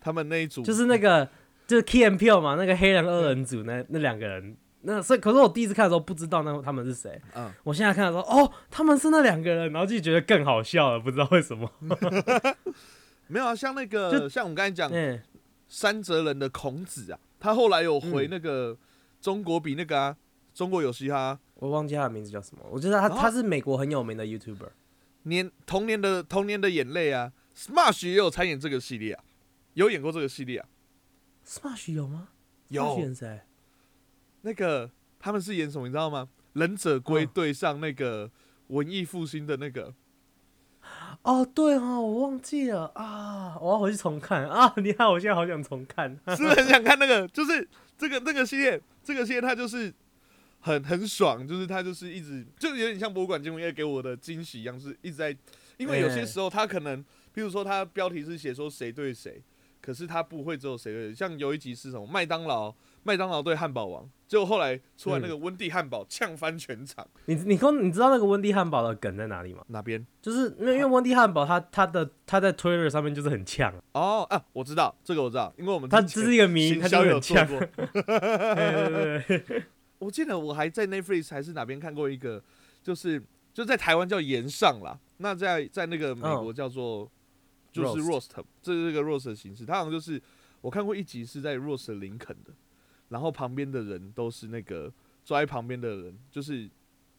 [0.00, 1.28] 他们那一组就是那个
[1.66, 4.56] 就是 Key and Peele 嘛，那个黑人二人组那那两个人。
[4.88, 7.20] 那所以，可是我第一次看的时候不知道那他们是谁。
[7.34, 11.68] 嗯，我现在看的时候，哦，他们是那两个人，然后就觉得更好笑了，不知道为什么。
[13.28, 15.20] 没有啊，像那个就像我们刚才讲嗯，
[15.68, 18.76] 山泽人的孔子啊，他后来有嗯回那个
[19.20, 20.16] 中国比那个啊，
[20.54, 22.62] 中国有嘻哈啊我忘记他的名字叫什么。
[22.70, 24.70] 我觉得他他是美国很有名的 YouTuber。
[25.24, 29.24] 年童年的童年的眼泪啊，Smash 也有参演这个系列啊，
[29.74, 30.68] 有演过这个系列啊
[31.44, 32.28] ，Smash 有吗？
[32.68, 33.40] 有演谁？
[34.42, 36.28] 那个他们是演什么你知道吗？
[36.52, 38.30] 忍者龟嗯对上那个
[38.68, 39.92] 文艺复兴的那个，
[41.26, 44.72] 哦，对哦，我忘记了啊，我要回去重看啊！
[44.76, 46.08] 你看，我现在好想重看。
[46.28, 47.26] 是不是很想看那个？
[47.26, 49.92] 就是这个那个系列，这个系列它就是
[50.60, 55.36] 很很爽，就是它就是一直就有点像博物馆惊魂夜给我的惊喜一样，是一直在，
[55.78, 59.42] 因为有些哎时候它可能，比如说它标题是写说谁对谁，
[59.80, 69.64] 可是它不会只有谁对谁，像有一集是什么麦当劳麦当劳对汉堡王，结果后来出来那个温蒂汉堡呛翻全场，你你跟你知道那个温蒂汉堡的梗在哪里吗？
[69.68, 70.04] 哪边？
[70.20, 77.46] 就是因为因为温蒂汉堡他他的他在 Twitter 上面就是很呛，哦啊，我知道这个我知道，因为我们他这是一个迷，行他就销有呛。
[77.46, 77.60] 过。
[77.94, 79.64] 对对对，
[79.98, 82.42] 我记得我还在 Netflix 还是哪边看过一个，
[82.82, 83.22] 就是
[83.54, 87.08] 就在台湾叫岩上啦，那在在那个美国叫做、
[87.70, 90.20] 就是 roast，这是一个 roast 的形式，它好像就是
[90.62, 92.50] 我看过一集是在 roast 林肯的，
[93.08, 94.92] 然后旁边的人都是那个
[95.24, 96.68] 坐在旁边的人，就是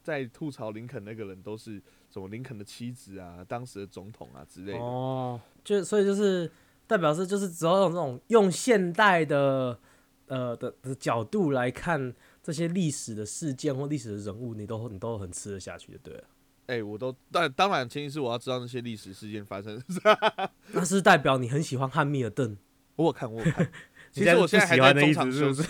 [0.02, 4.78] 在吐槽林肯那个人都是什么林肯的妻子啊，当时的总统啊之类的。
[4.78, 6.50] 哦，就所以就是
[6.86, 9.78] 代表是就是只要用这种用现代的
[10.26, 16.24] 呃的的角度来看这些历史的事件或历史的人物，你都你都很吃得下去的，对了。
[16.66, 19.82] 哎、我都但当然前提是我要知道那些历史事件发生。
[20.72, 22.58] 那是代表你很喜欢汉密尔顿。
[22.96, 23.70] 我有看，我有看。
[24.18, 25.62] 其实我现在还在中场休息，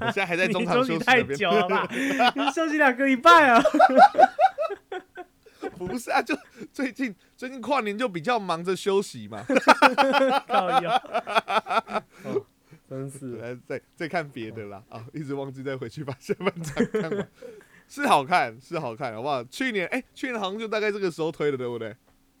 [0.00, 1.22] 我现在还在中场 休息太。
[1.22, 1.88] 久了吧？
[2.34, 3.62] 你休息两个礼拜啊？
[5.78, 6.36] 不是啊，就
[6.72, 9.44] 最近最近跨年就比较忙着休息嘛，
[10.46, 10.92] 靠腰。
[12.24, 12.44] 哦，
[12.88, 13.36] 真是。
[13.38, 17.28] 来再再看别的啦啊，一直忘记再回去把下半场看完。
[17.88, 19.42] 是好看，是好看，好不好？
[19.44, 21.94] 去年哎、去年好像就大概这个时候推的，对不对？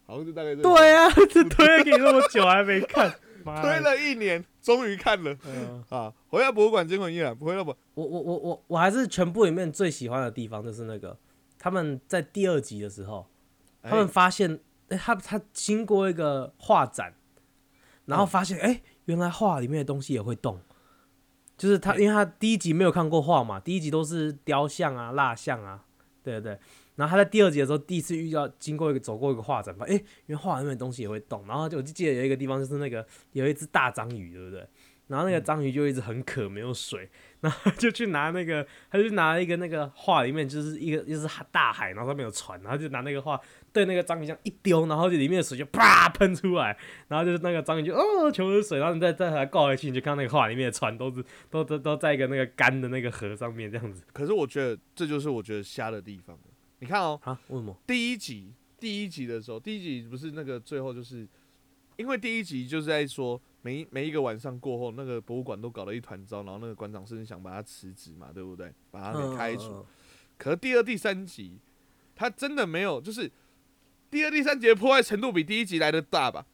[0.06, 3.10] 好像就大概这对啊，这推了给你那么久还没看，
[3.44, 3.80] 推。
[3.80, 6.10] 了一年，终于看了嗯，啊！
[6.28, 11.16] 回到博物馆惊魂夜啊，回到博我我我我我还是全部里面最喜欢的地方就是那个
[11.58, 13.26] 他们在第二集的时候，
[13.82, 17.12] 他们哎发现，哎、他他经过一个画展，
[18.06, 20.58] 然后嗯发现，哎、原来画里面的东西也会动。
[21.58, 25.84] 就是他，哎因为他第一集没有看过画嘛，第一集都是雕像啊、蜡像啊，
[26.22, 26.58] 对对对。
[26.96, 31.44] 然后他在第二集的时候，第一次遇到经过一个走过一个画展，发现哎，因为画里面的东西也会动。
[31.46, 34.66] 然后就我就记得有一个地方就是那个有一只大章鱼，对不对？
[35.06, 37.10] 然后那个章鱼就一直很渴，没有水，
[37.42, 43.38] 然后就去拿那个，他就拿一个那个画里面就是一个就是大海，然后上面有船，然后就拿那个画
[43.70, 46.74] 对那个章鱼这样一丢，然后就里面的水就啪喷出来，
[47.08, 56.42] 然后就是那个章鱼就哦全部是水，然后你再再把它挂回去，你就看那个画里面的船都是 都都都在一个那个干的那个河上面这样子可是我觉得这就是我觉得瞎的地方了。
[56.84, 57.40] 你看哦，啊？
[57.48, 57.74] 为什么？
[57.86, 61.26] 第一集第一集的时候，第一集不是那个最后就是，
[61.96, 68.70] 因为第一集就是在说每每一个晚上过后，那个博物馆都搞了一团糟，然后那个馆长甚至想把他辞职嘛，对不对？
[68.90, 69.86] 把他给开除。
[70.36, 71.58] 可是第二、第三集，
[72.14, 73.32] 他真的没有，就是
[74.10, 76.44] 第二、第三集的破坏程度比第一集来的大吧？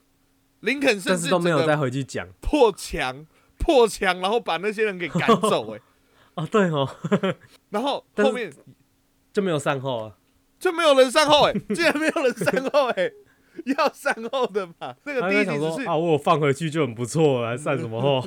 [0.60, 3.26] 林肯甚至都没有再回去讲破墙、
[3.58, 5.82] 破墙，然后把那些人给赶走、欸，
[6.36, 6.88] 哦，对哦，
[7.70, 8.52] 然后后面
[9.32, 10.16] 就没有善后啊。
[10.60, 13.12] 就没有人善后、欸， 竟然没有人善后、欸，
[13.76, 14.94] 要善后的嘛？
[15.04, 18.22] 那个第一集只是啊，我有放回去就很不错了，还善什么后？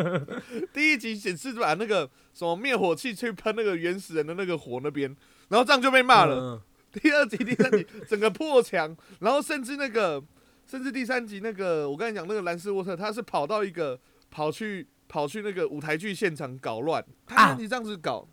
[0.72, 5.14] 第一集显示把那个什么灭火器去喷那个原始人的那个火那边，
[5.48, 6.36] 然后这样就被骂了。
[6.36, 10.22] 嗯第二集、第三集整个破墙，然后甚至那个，
[10.66, 14.00] 甚至第三集那个，我刚才讲那个兰斯沃特，他是跑到一个
[14.30, 18.26] 跑去跑去那个舞台剧现场搞乱，他你这样子搞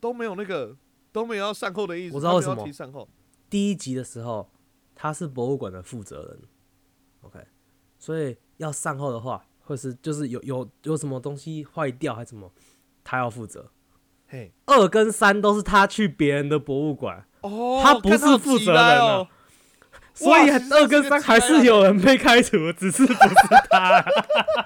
[0.00, 0.76] 都没有那个
[1.18, 2.72] 都没有要善后的意思，我知道为什么。
[2.72, 3.08] 善后，
[3.50, 4.48] 第一集的时候
[4.94, 6.38] 他是博物馆的负责人
[7.22, 7.40] ，OK，
[7.98, 12.52] 所以要善后的话，或是就是有有有什么东西坏掉还是什么，
[13.02, 13.70] 他要负责。
[14.28, 19.16] 嘿，二跟三都是他去别人的博物馆，哦他不是负责人啊。
[19.16, 19.28] 哦。
[20.12, 23.18] 所以二跟三还是有人被开除，只是不是
[23.70, 24.04] 他，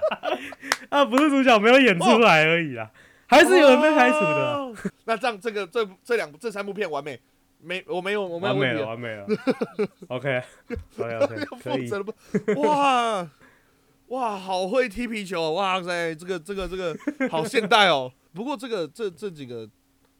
[0.89, 2.91] 啊，不是主角没有演出来而已啦，
[3.33, 7.19] 还是有人被开除的那这样，这个这这两部这三部片完美，
[7.59, 8.87] 没我没有我没有完美了，问题了。
[8.87, 9.27] 完美了。
[10.09, 10.43] OK，
[11.63, 11.89] 可以负。
[11.89, 12.61] 责了不？
[12.61, 13.27] 哇
[14.09, 15.53] 哇，好会踢皮球哦！
[15.53, 16.95] 哇塞，这个这个这个
[17.29, 18.11] 好现代哦。
[18.33, 19.67] 不过这个这这几个，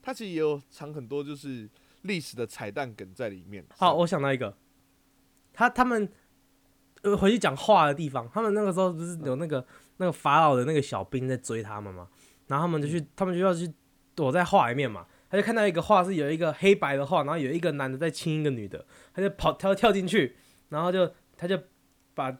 [0.02, 1.68] 它其实也有藏很多就是
[2.02, 3.64] 历史的彩蛋梗在里面。
[3.76, 4.56] 好，我想到一个，
[5.52, 6.08] 他他们
[7.02, 9.64] 呃回去讲话的地方，他们那个时候不是有那个
[9.98, 12.08] 那个法老的那个小兵在追他们嘛，
[12.54, 13.68] 然后他们就去，他们就要去
[14.14, 20.36] 躲在画里面嘛，他就看到一个画是有一个黑白的画，然后有一个男的在亲一个女的，他就跑跳跳进去，
[20.68, 21.58] 然后就他就
[22.14, 22.38] 把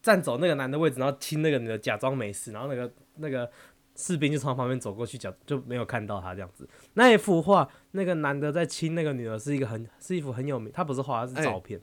[0.00, 3.50] 占走那个男的位置，然后亲那个女的，假装没事，然后那个那个
[3.96, 6.66] 士兵就从旁边走过去，假就没有看到他这样子。
[6.94, 11.78] 那一幅画，那个男的在亲那个女的，是一个很是一幅很有名，他不是画，他是哎照片，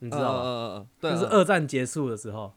[0.00, 0.42] 你你知道吗？
[0.42, 2.52] 嗯嗯嗯，对，就是嗯二战结束的时候，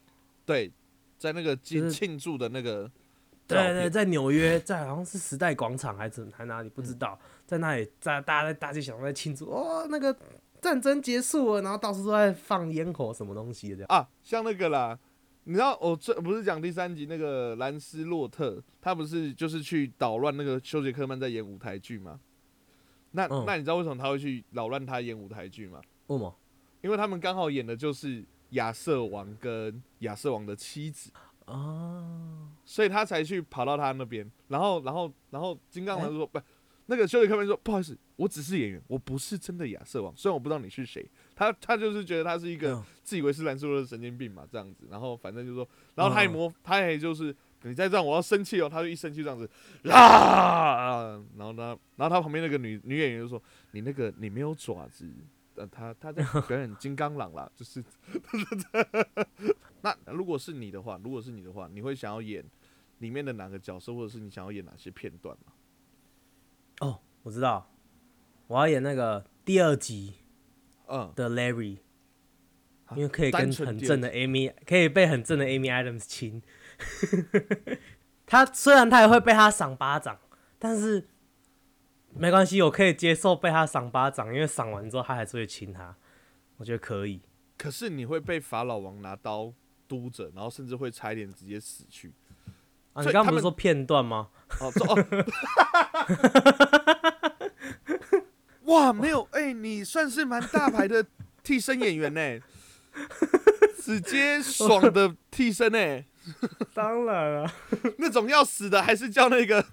[0.48, 0.72] 对，
[1.20, 2.90] 在那个庆庆祝的那个
[3.54, 10.16] 照片在纽约，在好像是时代广场还是还哪里不嗯知道，在那里在大家在大街小巷在庆祝，哦，那个
[10.62, 13.88] 战争结束了，然后到处都在放烟火什么东西的这样。
[13.89, 14.98] 啊，像那个啦，
[15.44, 22.20] 你知道我这不是讲第三集那个兰斯洛特，他不是就是去捣乱那个休杰克曼在演舞台剧吗？
[23.12, 25.80] 那、嗯那你知道为什么他会去扰乱他演舞台剧吗？
[26.08, 26.36] 为什么？
[26.82, 31.12] 因为他们刚好演的就是亚瑟王跟亚瑟王的妻子，
[31.46, 34.30] 啊，所以他才去跑到他那边。
[34.48, 36.40] 然后，然后，然后金刚狼说：“不，
[36.86, 40.14] 那个休杰克曼说不好意思，我只是演员，我不是真的亚瑟王。
[40.16, 44.88] 虽然我不知道你是谁，他他就是觉得他是一个嗯自以为是蓝斯洛特神经病嘛，这样子。
[44.90, 48.70] 然后反正就说，然后他也嗯模，他也就是你再这样，我要生气哦。
[48.70, 49.50] 他就一生气这样子，
[49.90, 55.10] 啊，然后呢，然后他旁边那个女女演员就说：你那个你没有爪子。”
[55.56, 57.84] 呃，他他在表演金刚狼啦，就是，
[59.82, 62.44] 那如果是你的话，如果是你的话，你会想要演
[63.00, 65.54] 里面的哪个角色，或者是你想要演哪些片段吗？
[66.80, 67.72] 哦，我知道，
[68.48, 70.16] 我要演那个第二集
[70.88, 71.78] 嗯，的 Larry，
[72.86, 76.42] 啊因为可以跟很正的 Amy，可以被很正的 Amy Adams 亲。
[78.26, 80.18] 他虽然他也会被他赏巴掌，
[80.58, 81.08] 但是
[82.15, 85.95] 没关系，我可以接受被他赏巴掌，因为赏完之后他还是会亲他，
[86.58, 87.21] 我觉得可以。
[87.58, 89.54] 可是你会被法老王拿刀
[89.88, 92.13] 督着，然后甚至会差一点直接死去。
[92.95, 94.30] 你刚刚不是说片段吗？
[94.60, 94.95] 哦，这哦，
[98.65, 101.06] 哇，没有，哎、你算是蛮大牌的
[101.41, 102.39] 替身演员呢，
[103.82, 106.04] 直接爽的替身呢，
[106.73, 107.52] 当然了，
[107.97, 109.65] 那种要死的还是叫那个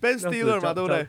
[0.00, 1.08] Ben Stiller 嘛，对不对？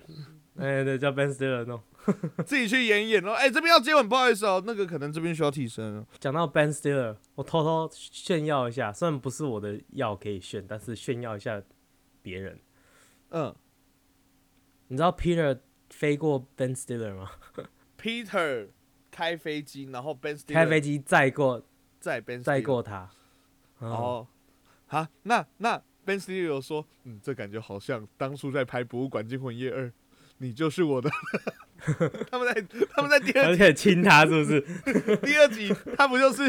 [0.57, 1.81] 哎、对，叫 Ben Stiller 弄。
[2.45, 6.05] 自己去演一演，然后哎、这边要接吻，不好意思哦，那个可能这边需要替身哦。
[6.19, 11.63] 讲到 Ben Stiller，我偷偷炫耀一下，虽然不是我的药可以炫，但是炫耀一下
[12.21, 12.59] 别人。
[13.29, 13.55] 嗯
[14.89, 15.57] 你知道 Peter
[15.89, 17.31] 飞过 Ben Stiller 吗？
[17.97, 18.67] Peter
[19.09, 21.63] 开飞机，然后 Ben Stiller 开飞机载过
[22.01, 23.09] 载 Ben 载 Stiller 过他。
[23.79, 24.27] 哦，哦，
[24.87, 29.87] 好，那那 Ben Stiller 有说，嗯，这感觉好像当初在拍《博物馆惊魂夜二》，
[30.43, 31.09] 你就是我的。
[32.31, 34.61] 他们在他们在第二而且亲他是不是？
[35.21, 36.43] 第二集，他不就是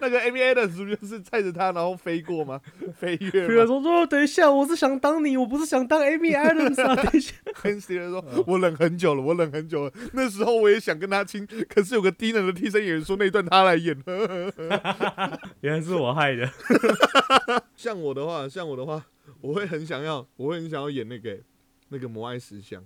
[0.00, 2.60] 那个 Amy Adams 不就是载着他然后飞过吗？
[2.98, 6.96] 飞跃吗说：“说等一下，我是想当你，我不是想当 Amy Adams 啊！
[6.96, 9.92] 等一下，Ben Stiller 说，我忍很久了，我忍很久了。
[10.14, 13.96] 那时候我也想跟他亲，可是有个低能的替身演员说那一段他来演。
[15.62, 16.50] 原来是我害的。
[17.76, 19.06] 像我的话，像我的话，
[19.40, 21.38] 我会很想要，我会很想要演那个
[21.90, 22.82] 那个摩爱石像。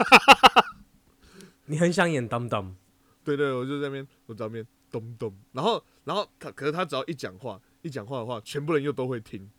[1.66, 2.74] 你很想演 Dum Dum，
[3.22, 9.50] 对对，我就在那边，我在那边咚咚，然后然后他，可是他只要一讲话，一讲话的话，全部人又都会听，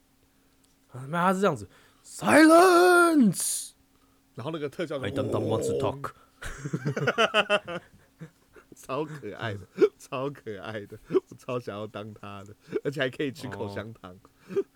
[0.93, 1.69] 那他是这样子
[2.03, 3.71] ，Silence。
[4.35, 6.11] 然后那个特效就 I Dum Dum wants to talk。
[8.73, 9.59] 超可爱的，
[9.99, 14.17] 超可爱的，我超想要当他的，而且还可以吃口香糖。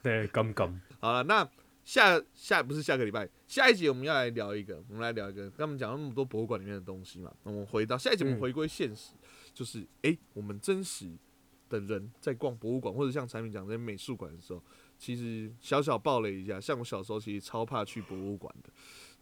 [0.04, 0.80] 对，Gum Gum。
[1.00, 1.50] 好了，那
[1.86, 9.14] 下下不是下个礼拜，下一集我们要来聊一个，我们来聊一个，跟我们讲了那么多博物馆里面的东西嘛，那我们回到下一集，我们嗯回归现实，
[9.54, 11.16] 就是诶，我们真实
[11.70, 14.62] 的人在逛博物馆或者像产品讲这些美术馆的时候，
[14.98, 18.70] 其实小小爆雷一下，像我小时候其实超怕去博物馆的。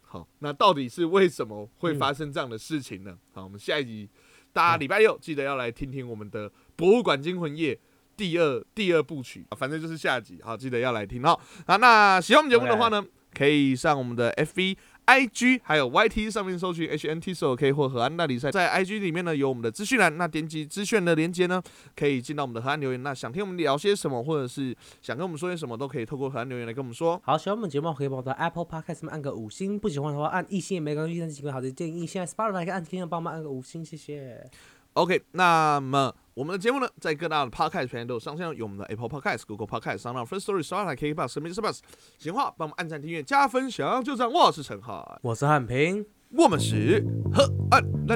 [0.01, 3.19] 好，那到底是为什么会发生这样的事情呢？
[3.33, 4.09] 好，我们下一集
[4.53, 7.75] 大家礼拜六记得要来听听我们的《博物馆惊魂夜》
[8.15, 11.39] 第二第二部曲，反正就是下集，好，记得要来听哦。
[11.67, 13.03] 好，那喜欢我们节目的话呢，
[13.33, 14.77] 可以上我们的 FV。
[15.05, 21.61] I G 还有 Y T 上面搜寻 H N T S O K 或河岸大比赛，在 I G 里面呢有我们的资讯栏，那点击资讯的连接呢，
[21.93, 23.03] 可以进到我们的河岸留言。
[23.03, 27.21] 那想听我们聊些什么，或者是想跟我们说些什么，都可以透过河岸留言来跟我们说。
[27.25, 32.07] 好，喜欢我们节目可以帮我在 Apple Podcast 上面按个五星，不喜欢的话按一星也没关系，但是几个好的建议。
[32.07, 34.49] 现在 Spotify 可以按听的帮忙按个五星，谢谢。
[34.93, 41.79] OK，那么我们的节目呢，在各大的 Podcast 平台都有上线，有我们的 Apple Podcast、Google Podcast、s o u n First Story、Spotify、KKBox、神秘的 Bus。
[42.19, 44.31] 闲话，帮我们按赞、订阅、加分享，就这样。
[44.31, 48.15] 我是陈浩，我是汉平，我们是河岸那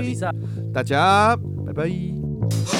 [0.00, 0.32] 里赛，
[0.74, 1.36] 大家
[1.66, 2.79] 拜拜。